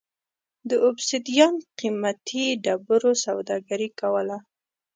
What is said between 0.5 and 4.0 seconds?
د اوبسیدیان قېمتي ډبرو سوداګري